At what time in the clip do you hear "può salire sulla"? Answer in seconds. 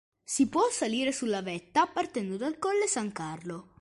0.47-1.43